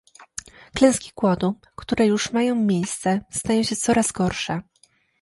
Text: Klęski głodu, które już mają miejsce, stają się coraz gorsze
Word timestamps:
Klęski 0.75 1.11
głodu, 1.15 1.53
które 1.75 2.05
już 2.05 2.31
mają 2.31 2.55
miejsce, 2.55 3.21
stają 3.31 3.63
się 3.63 3.75
coraz 3.75 4.11
gorsze 4.11 4.61